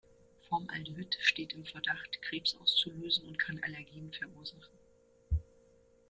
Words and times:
Formaldehyd 0.49 1.15
steht 1.19 1.53
im 1.53 1.63
Verdacht, 1.63 2.23
Krebs 2.23 2.55
auszulösen 2.59 3.27
und 3.27 3.37
kann 3.37 3.61
Allergien 3.63 4.11
verursachen. 4.11 4.73